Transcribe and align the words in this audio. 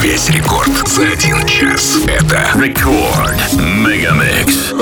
Весь 0.00 0.30
рекорд 0.30 0.70
за 0.88 1.02
один 1.02 1.46
час. 1.46 1.98
Это 2.06 2.42
рекорд 2.58 3.52
Мегамикс. 3.52 4.72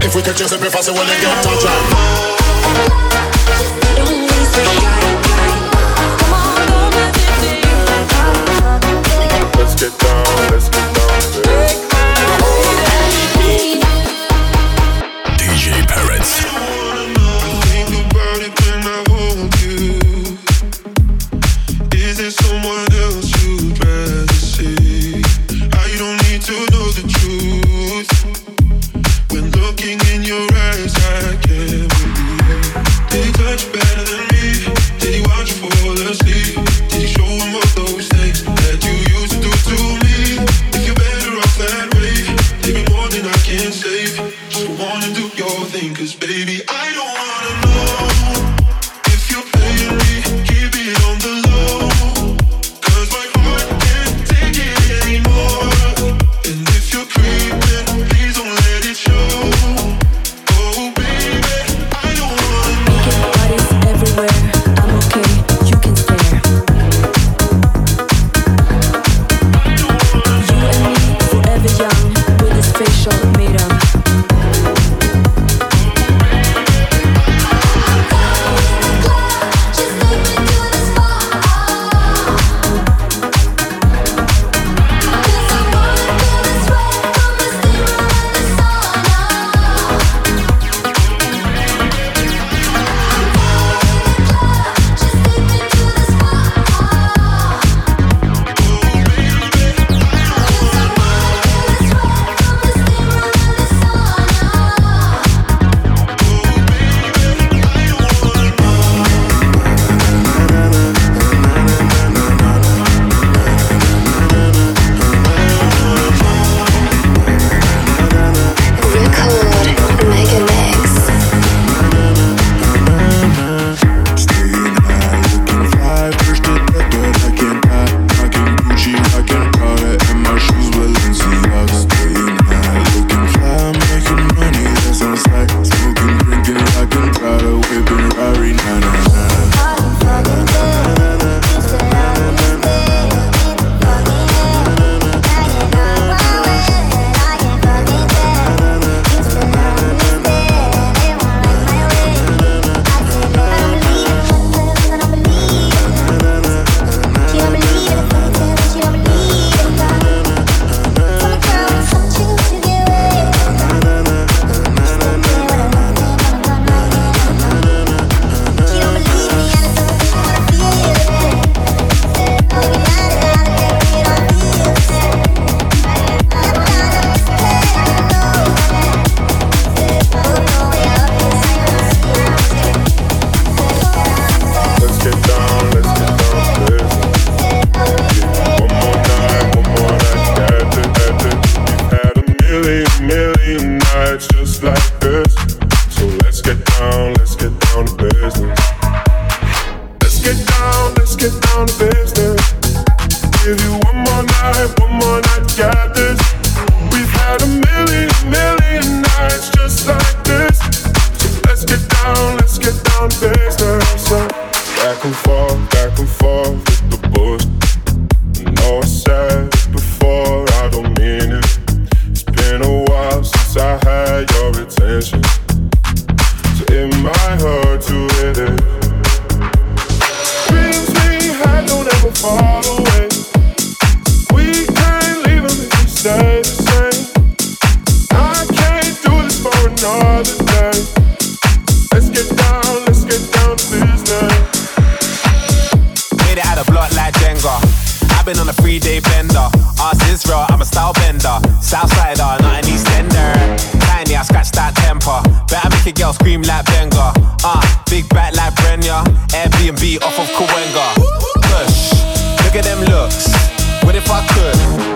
If 0.00 0.14
we 0.14 0.22
could 0.22 0.36
just 0.36 0.60
be 0.60 0.68
fast, 0.68 0.88
we 0.88 0.96
wouldn't 0.96 1.20
get 1.20 1.42
touched. 1.42 2.43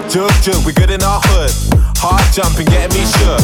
Jug 0.09 0.31
jug, 0.43 0.65
we 0.65 0.73
good 0.73 0.91
in 0.91 1.03
our 1.03 1.21
hood. 1.25 1.53
Hard 1.99 2.25
jumping, 2.33 2.65
getting 2.67 2.97
me 2.99 3.05
shook. 3.05 3.41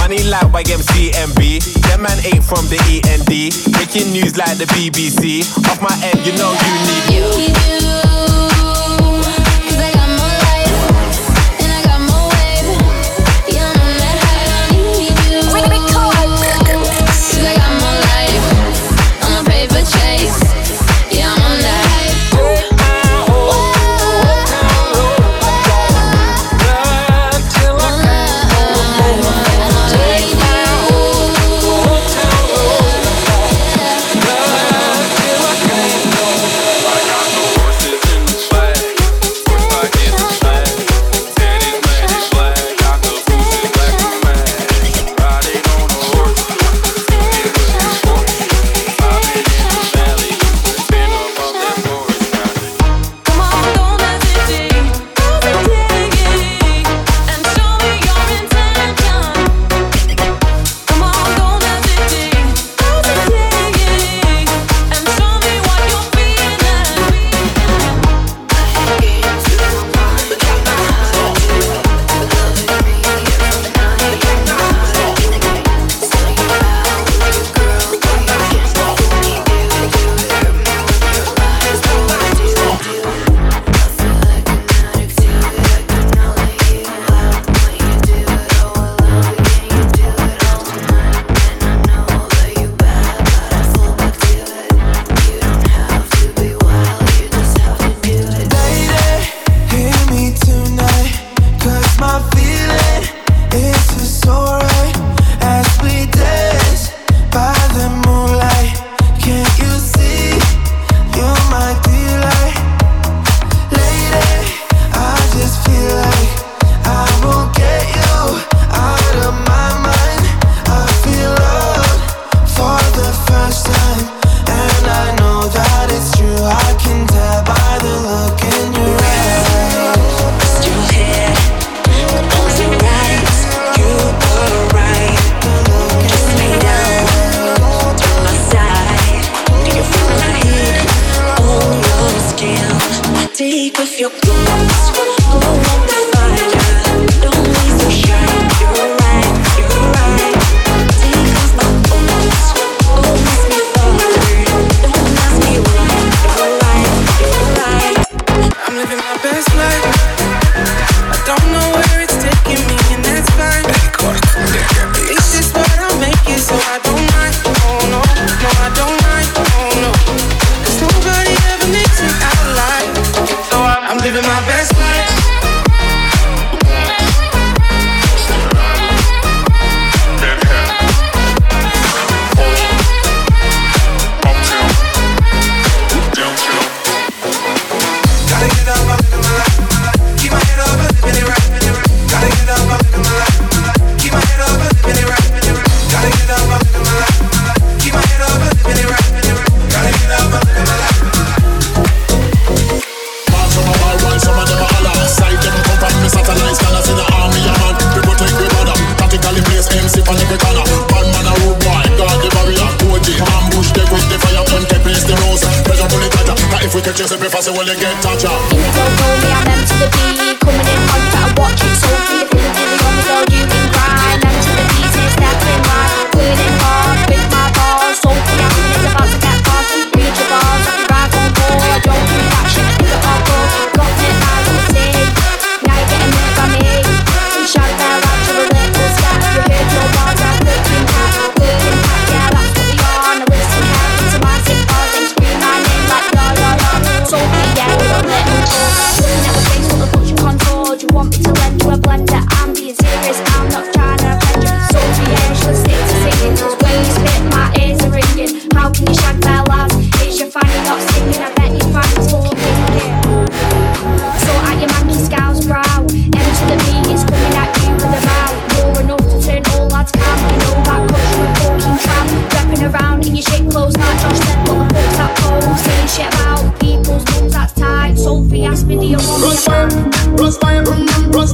Money 0.00 0.22
like 0.24 0.48
YMCMB. 0.48 1.60
That 1.84 2.00
man 2.00 2.16
ain't 2.24 2.42
from 2.42 2.64
the 2.68 2.80
END. 2.88 3.28
Making 3.76 4.12
news 4.12 4.36
like 4.38 4.56
the 4.56 4.64
BBC. 4.72 5.44
Off 5.68 5.82
my 5.82 5.92
head, 5.92 6.16
you 6.24 6.32
know 6.38 6.52
you 6.56 6.72
need 6.88 8.46
you. 8.48 8.51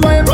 Nobody 0.01 0.29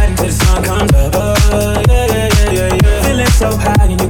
high 0.00 0.06
until 0.06 0.26
the 0.26 0.32
sun 0.32 0.62
comes 0.64 0.92
up. 0.92 1.12
Oh, 1.14 1.82
yeah, 1.88 2.06
yeah, 2.06 2.28
yeah, 2.34 2.52
yeah, 2.52 2.78
yeah. 2.82 3.02
Feeling 3.02 3.26
so 3.40 3.56
high 3.56 3.86
and 3.86 4.00
you 4.00 4.09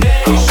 baby. 0.00 0.45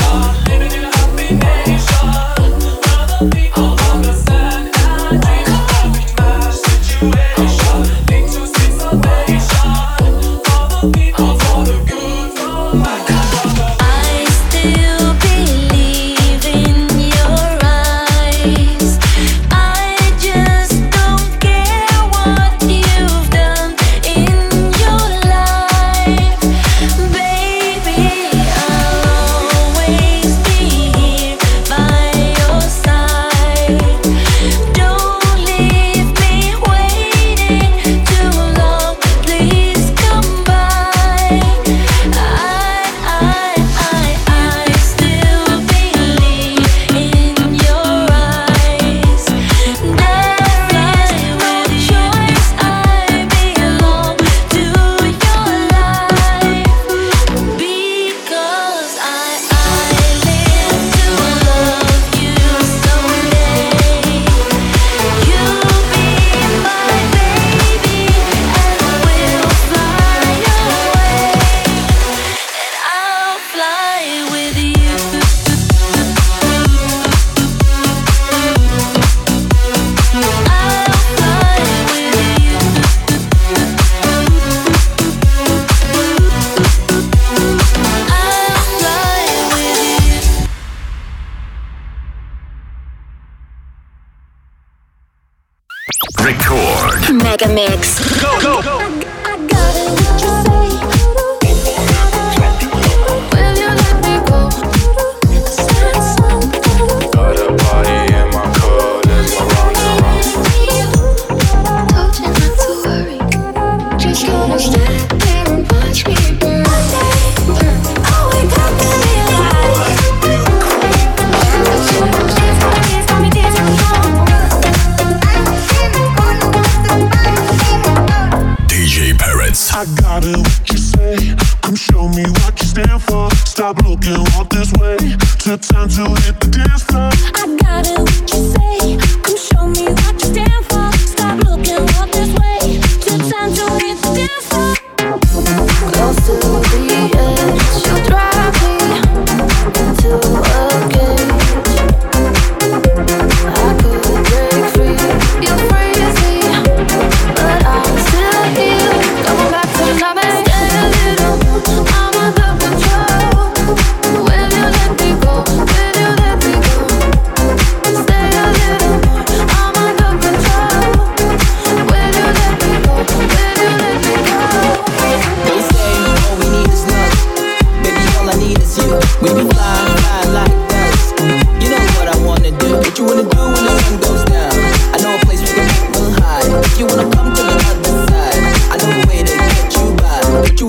Record. 96.19 97.13
Mega 97.13 97.47
Mix. 97.47 97.99
Go, 98.19 98.41
go, 98.41 98.61
go. 98.63 100.04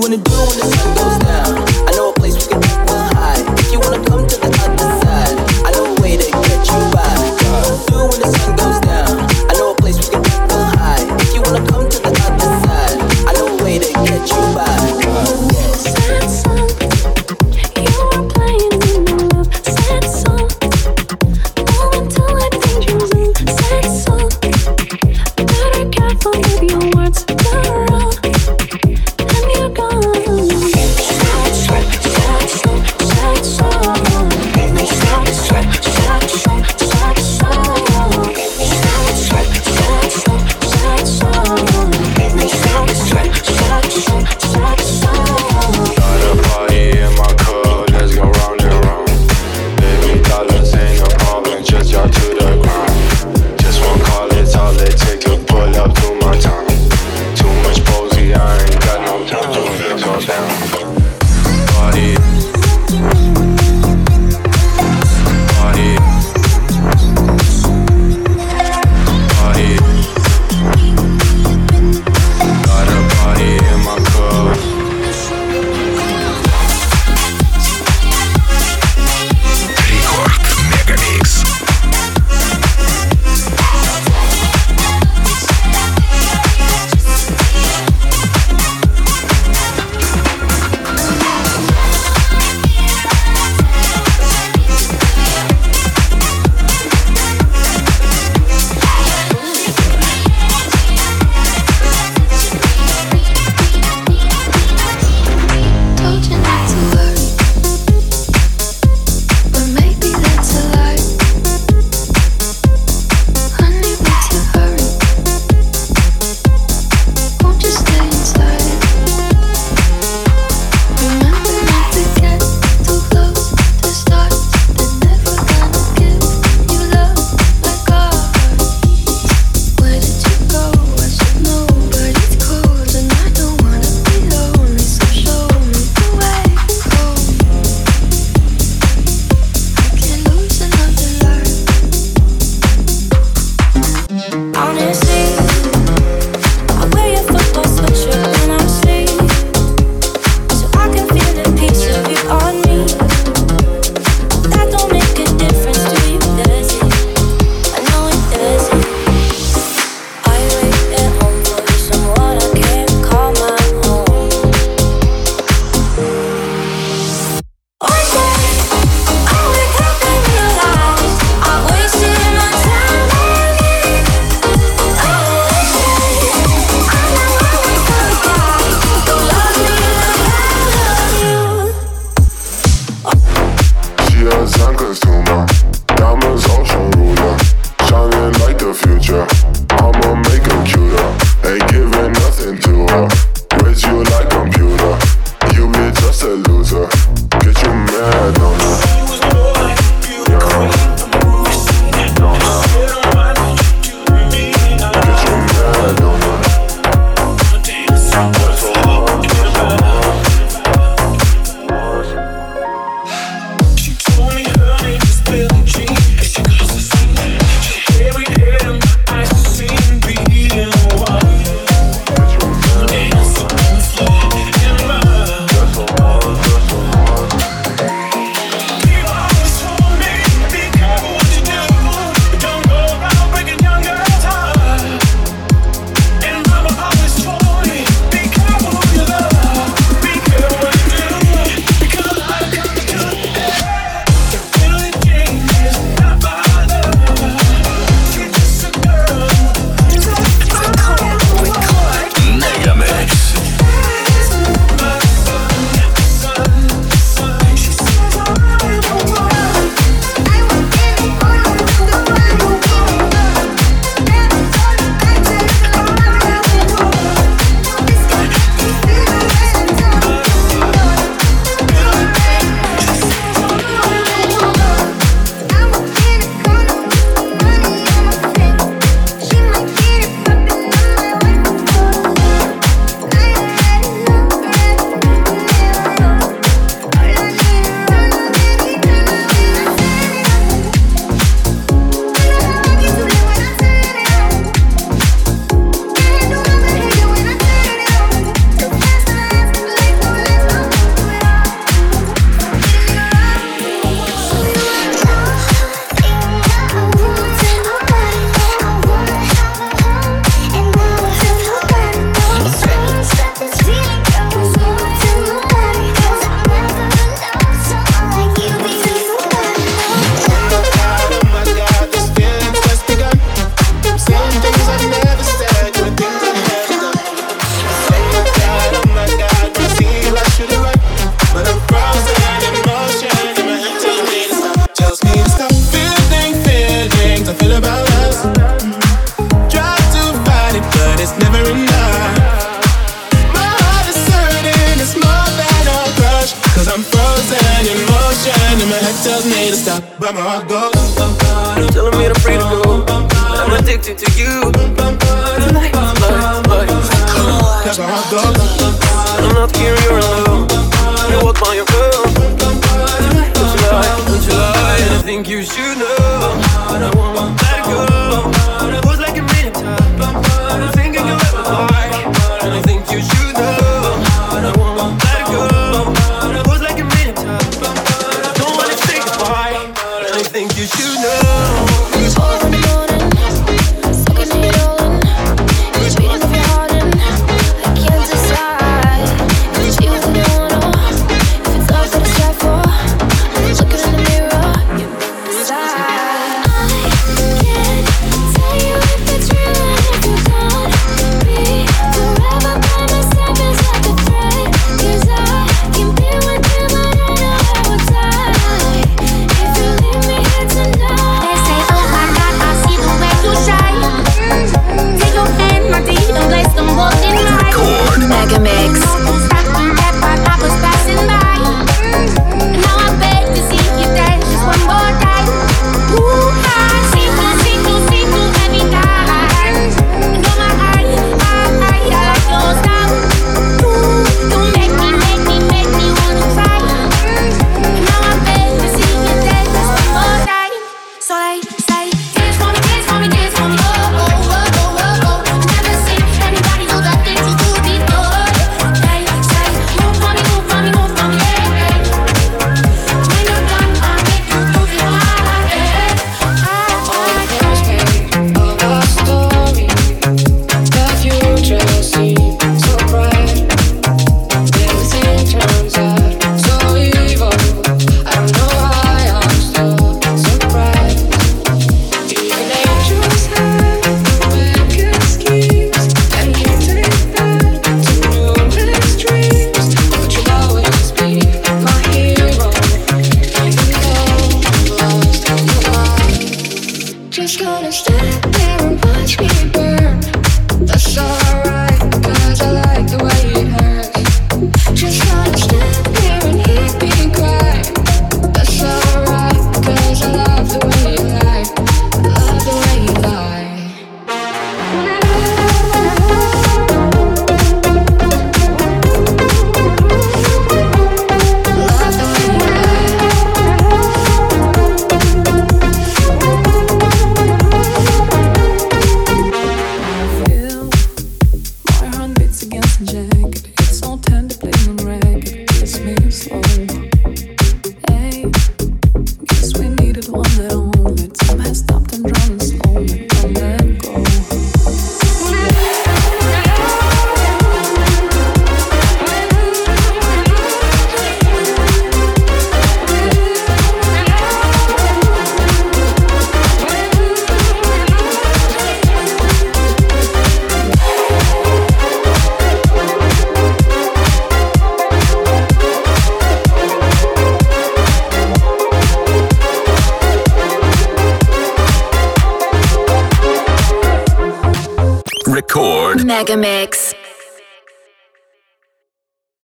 when 0.07 0.19
the 0.19 0.29
door 0.29 0.39
on 0.39 0.47
the 0.47 0.83
windows 0.85 1.16